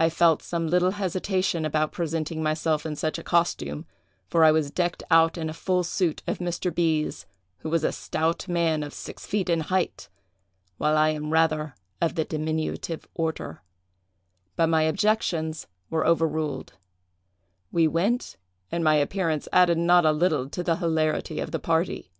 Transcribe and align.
I 0.00 0.08
felt 0.08 0.40
some 0.42 0.66
little 0.66 0.92
hesitation 0.92 1.66
about 1.66 1.92
presenting 1.92 2.42
myself 2.42 2.86
in 2.86 2.96
such 2.96 3.18
a 3.18 3.22
costume, 3.22 3.84
for 4.26 4.44
I 4.44 4.50
was 4.50 4.70
decked 4.70 5.02
out 5.10 5.36
in 5.36 5.50
a 5.50 5.52
full 5.52 5.84
suit 5.84 6.22
of 6.26 6.38
Mr. 6.38 6.74
B——'s, 6.74 7.26
who 7.58 7.68
was 7.68 7.84
a 7.84 7.92
stout 7.92 8.48
man, 8.48 8.82
of 8.82 8.94
six 8.94 9.26
feet 9.26 9.50
in 9.50 9.60
height, 9.60 10.08
while 10.78 10.96
I 10.96 11.10
am 11.10 11.34
rather 11.34 11.74
of 12.00 12.14
the 12.14 12.24
diminutive 12.24 13.06
order; 13.12 13.60
but 14.56 14.68
my 14.70 14.84
objections 14.84 15.66
were 15.90 16.06
overruled; 16.06 16.72
we 17.70 17.86
went, 17.86 18.38
and 18.70 18.82
my 18.82 18.94
appearance 18.94 19.48
added 19.52 19.76
not 19.76 20.06
a 20.06 20.12
little 20.12 20.48
to 20.48 20.62
the 20.62 20.76
hilarity 20.76 21.40
of 21.40 21.50
the 21.50 21.58
party. 21.60 22.10